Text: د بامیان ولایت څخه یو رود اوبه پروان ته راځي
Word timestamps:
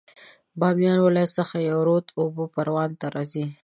د 0.03 0.03
بامیان 0.59 0.99
ولایت 1.01 1.31
څخه 1.39 1.55
یو 1.69 1.79
رود 1.87 2.05
اوبه 2.21 2.45
پروان 2.55 2.91
ته 2.99 3.05
راځي 3.15 3.45